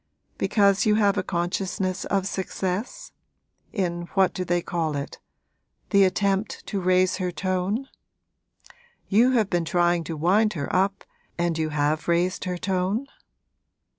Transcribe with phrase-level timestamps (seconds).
[0.39, 3.11] 'Because you have a consciousness of success?
[3.71, 5.19] in what do they call it?
[5.91, 7.87] the attempt to raise her tone?
[9.09, 11.03] You have been trying to wind her up,
[11.37, 13.05] and you have raised her tone?'